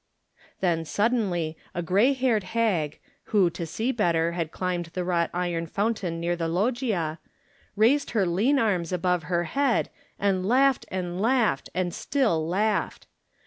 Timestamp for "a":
1.75-1.83